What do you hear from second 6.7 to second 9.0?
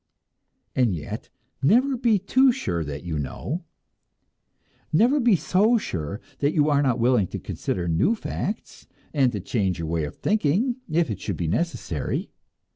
are not willing to consider new facts,